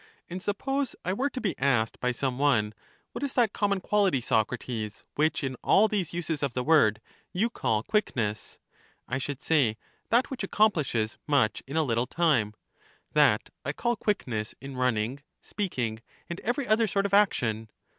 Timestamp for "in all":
5.43-5.87